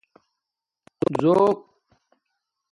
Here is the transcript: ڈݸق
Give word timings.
ڈݸق 1.19 1.47